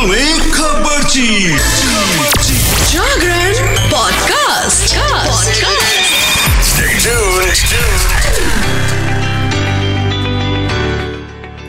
[0.00, 1.56] फिल्मी खबरची
[2.92, 4.94] जागरण पॉडकास्ट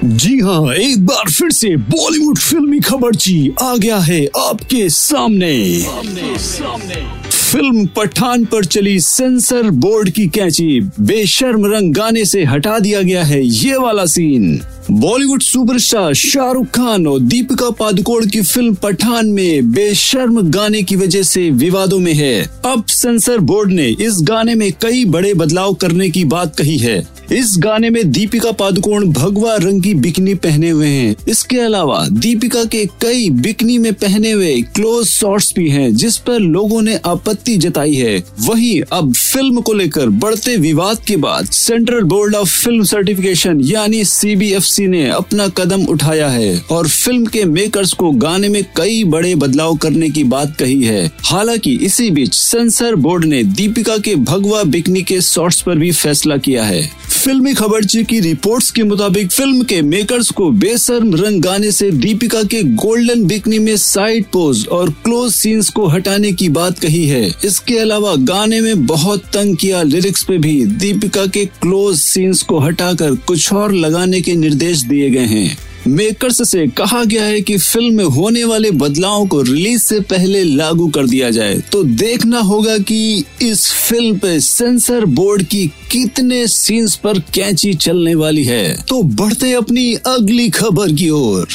[0.04, 6.38] जी हाँ एक बार फिर से बॉलीवुड फिल्मी खबरची आ गया है आपके सामने। सामने
[6.40, 13.02] सामने। फ़िल्म पठान पर चली सेंसर बोर्ड की कैंची बेशर्म रंग गाने से हटा दिया
[13.02, 14.62] गया है ये वाला scene.
[14.92, 21.24] Bollywood superstar Shahrukh Khan और दीपिका पादुकोण की फ़िल्म पठान में बेशर्म गाने की वजह
[21.24, 26.10] से विवादों में है। अब सेंसर बोर्ड ने इस गाने में कई बड़े बदलाव करने
[26.10, 30.88] की बात कही है। इस गाने में दीपिका पादुकोण भगवा रंग की बिकनी पहने हुए
[30.88, 36.18] हैं। इसके अलावा दीपिका के कई बिकनी में पहने हुए क्लोज शॉट्स भी हैं, जिस
[36.18, 41.46] पर लोगों ने आपत्ति जताई है। वहीं अब फ़िल्म को लेकर बढ़ते विवाद के बाद
[41.46, 47.46] Central Board of Film Certification यानी सीबीएफसी ने अपना कदम उठाया है और फ़िल्म के
[47.46, 52.34] मेकर्स को गाने में कई बड़े बदलाव करने की बात कही है। हालाँकि इसी बीच
[52.34, 56.90] सेंसर बोर्ड ने दीपिका के भगवा बिकनी के शॉट्स पर भी फैसला किया है।
[57.24, 62.44] फिल्मी खबरची की रिपोर्ट्स के मुताबिक फ़िल्म के मेकर्स को बेसर्म रंग गाने से दीपिका
[62.44, 67.31] के गोल्डन बिकनी में साइड पोज और क्लोज सीन्स को हटाने की बात कही है।
[67.46, 72.60] इसके अलावा गाने में बहुत तंग किया लिरिक्स पे भी दीपिका के क्लोज सीन्स को
[72.60, 77.58] हटाकर कुछ और लगाने के निर्देश दिए गए हैं। मेकर्स से कहा गया है कि
[77.58, 82.40] फ़िल्म में होने वाले बदलावों को रिलीज़ से पहले लागू कर दिया जाए। तो देखना
[82.40, 88.86] होगा कि इस फ़िल्म पे सेंसर बोर्ड की कितने सीन्स पर कैंची चलने वाली है।
[88.90, 91.48] तो बढ़ते अपनी अगली खबर की ओर।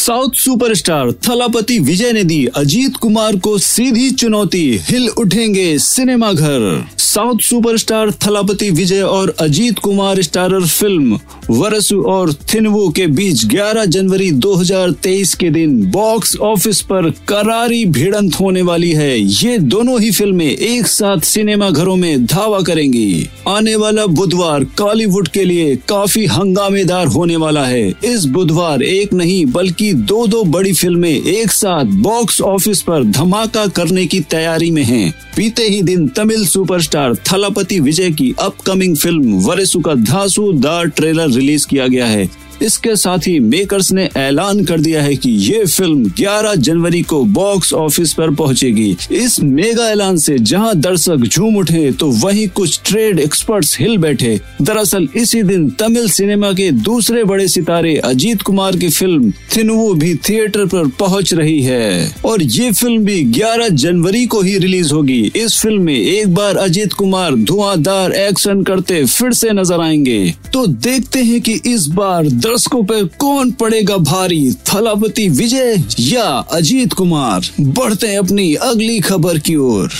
[0.00, 6.86] साउथ सुपरस्टार थलापति विजय ने दी अजीत कुमार को सीधी चुनौती, हिल उठेंगे सिनेमा घर
[7.10, 11.18] साउथ सुपरस्टार थलापति विजय और अजीत कुमार स्टारर फ़िल्म
[11.50, 18.34] वरसु और थिनवू के बीच 11 जनवरी 2023 के दिन बॉक्स ऑफ़िस पर करारी भिड़ंत
[18.40, 23.74] होने वाली है। ये दोनों ही फ़िल्में एक साथ सिनेमा घरों में धावा करेंगी। आने
[23.76, 29.92] वाला बुधवार कॉलीवुड के लिए काफ़ी हंगामेदार होने वाला है। इस बुधवार एक नहीं, बल्कि
[29.92, 35.10] दो दो बड़ी फ़िल्में एक साथ बॉक्स ऑफ़िस पर धमाका करने की तैयारी में हैं।
[35.36, 41.66] बीते ही दिन तमिल सुपरस्टार थलापति विजय की अपकमिंग फ़िल्म वरेसु का धांसूदार ट्रेलर रिलीज़
[41.66, 46.10] किया गया है। इसके साथ ही मेकर्स ने ऐलान कर दिया है कि ये फ़िल्म
[46.18, 51.92] 11 जनवरी को बॉक्स ऑफ़िस पर पहुंचेगी। इस मेगा ऐलान से जहाँ दर्शक झूम उठे
[51.92, 57.48] तो वहीं कुछ ट्रेड एक्सपर्ट्स हिल बैठे। दरअसल इसी दिन तमिल सिनेमा के दूसरे बड़े
[57.48, 63.04] सितारे अजीत कुमार की फ़िल्म थिनुवु भी थिएटर पर पहुँच रही है। और ये फ़िल्म
[63.04, 68.12] भी 11 जनवरी को ही रिलीज़ होगी। इस फ़िल्म में एक बार अजीत कुमार धुआंधार
[68.12, 73.50] एक्शन करते फिर से नज़र आएँगे। तो देखते हैं कि इस बार दर्शकों पर कौन
[73.50, 74.52] पड़ेगा भारी?
[74.52, 77.40] थलापति विजय या अजीत कुमार?
[77.60, 79.90] बढ़ते हैं अपनी अगली खबर की ओर।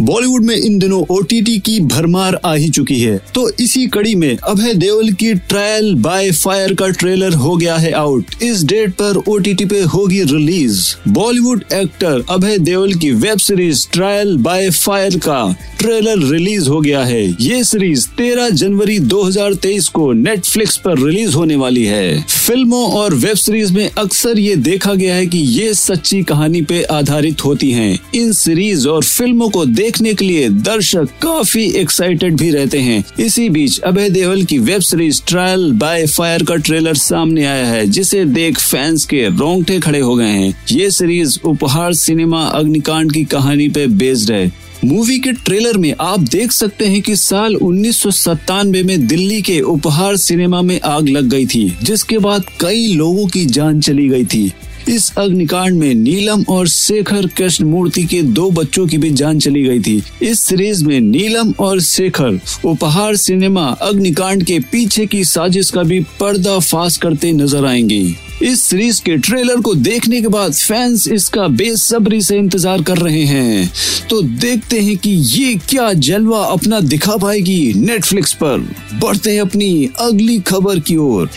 [0.00, 4.36] बॉलीवुड में इन दिनों ओटीटी की भरमार आ ही चुकी है। तो इसी कड़ी में
[4.36, 9.16] अभय देओल की ट्रायल बाय फायर का ट्रेलर हो गया है आउट इस डेट पर
[9.28, 15.56] ओटीटी पे होगी release Bollywood actor Abhay Deol की web series Trial by Fire का
[15.78, 21.56] ट्रेलर रिलीज़ हो गया है। ये सीरीज़ 13 जनवरी 2023 को नेटफ्लिक्स पर रिलीज़ होने
[21.56, 26.22] वाली है। फ़िल्मों और वेब सीरीज़ में अक्सर ये देखा गया है कि ये सच्ची
[26.22, 31.62] कहानी पे आधारित होती हैं। इन सीरीज़ और फ़िल्मों को देखने के लिए दर्शक काफ़ी
[31.72, 36.56] एक्साइटेड भी रहते हैं। इसी बीच अभय देवल की web series Trial by Fire का
[36.56, 41.38] ट्रेलर सामने आया है, जिसे देख फैंस के रोंगटे खड़े हो गए हैं। ये सीरीज़
[41.44, 44.52] उपहार सिनेमा अग्निकांड की कहानी पे बेस्ड है।
[44.84, 49.42] मूवी के ट्रेलर में आप देख सकते हैं कि साल उन्नीस सौ सत्तानवे में दिल्ली
[49.42, 54.08] के उपहार सिनेमा में आग लग गई थी, जिसके बाद कई लोगों की जान चली
[54.08, 54.52] गई थी।
[54.88, 59.62] इस अग्निकांड में नीलम और शेखर कृष्ण मूर्ति के दो बच्चों की भी जान चली
[59.62, 65.70] गई थी। इस सीरीज़ में नीलम और शेखर उपहार सिनेमा अग्निकांड के पीछे की साजिश
[65.70, 71.08] का भी पर्दाफाश करते नज़र आएँगे। इस सीरीज़ के ट्रेलर को देखने के बाद फैंस
[71.08, 73.72] इसका बेसब्री से इंतज़ार कर रहे हैं।
[74.10, 78.68] तो देखते हैं कि ये क्या जलवा अपना दिखा पाएगी नेटफ्लिक्स पर।
[79.00, 81.30] बढ़ते हैं अपनी अगली खबर की ओर।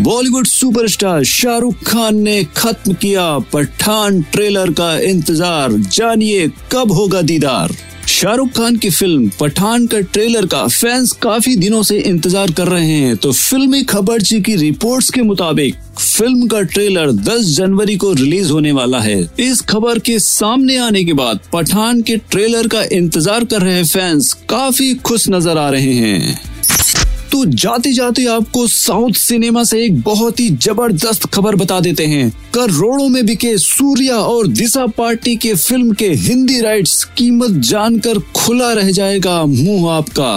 [0.00, 7.72] बॉलीवुड सुपरस्टार शाहरुख खान ने खत्म किया पठान ट्रेलर का इंतज़ार, जानिए कब होगा दीदार।
[8.08, 12.90] शाहरुख खान की फ़िल्म पठान का ट्रेलर का फैंस काफ़ी दिनों से इंतज़ार कर रहे
[12.90, 18.52] हैं तो फिल्मी खबरची की रिपोर्ट्स के मुताबिक, फ़िल्म का ट्रेलर 10 जनवरी को रिलीज़
[18.52, 23.44] होने वाला है। इस खबर के सामने आने के बाद पठान के ट्रेलर का इंतज़ार
[23.44, 26.38] कर रहे फैंस काफ़ी खुश नज़र आ रहे हैं।
[27.32, 32.30] तो जाते जाते आपको साउथ सिनेमा से एक बहुत ही ज़बरदस्त खबर बता देते हैं।
[32.54, 38.72] करोड़ों में बिके सूर्या और दिशा पार्टी के फ़िल्म के हिंदी राइट्स कीमत जानकर खुला
[38.72, 40.32] रह जाएगा मुँह आपका।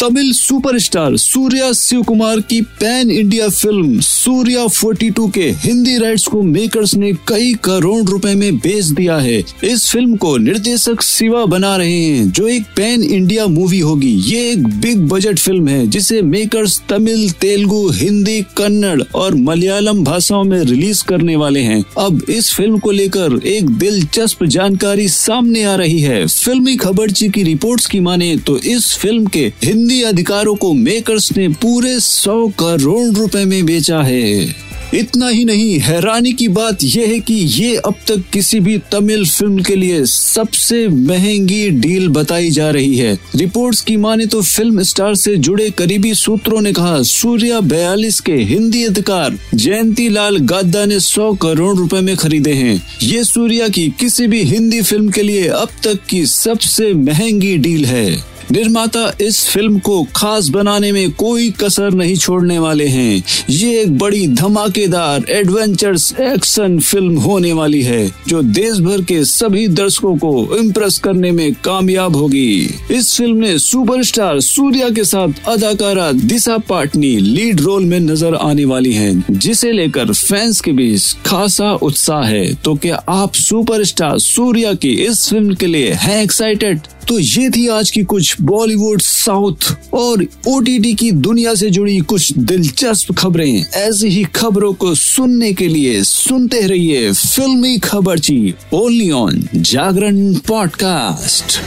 [0.00, 6.42] तमिल सुपरस्टार सूर्या शिव कुमार की पैन इंडिया फ़िल्म सूर्या 42 के हिंदी राइट्स को
[6.42, 11.74] मेकर्स ने कई करोड़ रुपए में बेच दिया है। इस फ़िल्म को निर्देशक शिवा बना
[11.76, 16.22] रहे हैं, जो एक पैन इंडिया मूवी होगी। ये एक बिग बजट फ़िल्म है, जिसे
[16.22, 22.52] मेकर्स तमिल, तेलुगु, हिंदी, कन्नड़ और मलयालम भाषाओं में रिलीज़ करने वाले हैं। अब इस
[22.54, 28.00] फ़िल्म को लेकर एक दिलचस्प जानकारी सामने आ रही है। फिल्मी खबरची की रिपोर्ट्स की
[28.00, 33.44] माने तो इस फ़िल्म के हिंदी हिंदी अधिकारों को मेकर्स ने पूरे सौ करोड़ रुपए
[33.44, 34.54] में बेचा है।
[34.94, 39.24] इतना ही नहीं, हैरानी की बात यह है कि ये अब तक किसी भी तमिल
[39.26, 44.82] फ़िल्म के लिए सबसे महँगी डील बताई जा रही है। रिपोर्ट्स की माने तो फ़िल्म
[44.82, 50.84] स्टार से जुड़े करीबी सूत्रों ने कहा, सूर्या बयालीस के हिंदी अधिकार जयंती लाल गाद्दा
[50.86, 55.22] ने सौ करोड़ रुपए में खरीदे हैं। ये सूर्या की किसी भी हिंदी फ़िल्म के
[55.22, 61.10] लिए अब तक की सबसे महँगी डील है। निर्माता इस फ़िल्म को खास बनाने में
[61.14, 67.82] कोई कसर नहीं छोड़ने वाले हैं। ये एक बड़ी धमाकेदार एडवेंचर्स एक्शन फ़िल्म होने वाली
[67.82, 72.50] है जो देश भर के सभी दर्शकों को इम्प्रेस करने में कामयाब होगी।
[72.90, 78.64] इस फ़िल्म में सुपरस्टार सूर्या के साथ अदाकारा दिशा पाटनी लीड रोल में नज़र आने
[78.64, 84.72] वाली हैं, जिसे लेकर फैंस के बीच खासा उत्साह है। तो क्या आप सुपरस्टार सूर्या
[84.74, 86.80] की इस फ़िल्म के लिए हैं एक्साइटेड
[87.10, 92.32] तो ये थी आज की कुछ बॉलीवुड साउथ और ओटीटी की दुनिया से जुड़ी कुछ
[92.32, 99.48] दिलचस्प खबरें। ऐसी ही खबरों को सुनने के लिए सुनते रहिए फिल्मी खबरची ओनली ऑन
[99.56, 101.58] जागरण पॉडकास्ट।